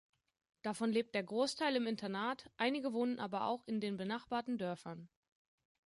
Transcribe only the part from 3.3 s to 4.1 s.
auch in den